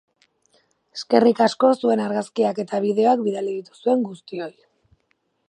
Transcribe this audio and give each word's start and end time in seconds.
Eskerrik 0.95 1.41
asko 1.47 1.69
zuen 1.81 2.01
argazkiak 2.07 2.63
eta 2.65 2.81
bideoak 2.87 3.23
bidali 3.29 3.55
dituzuen 3.61 4.05
guztioi. 4.09 4.53